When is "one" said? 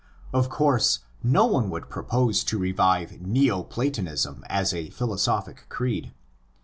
1.45-1.69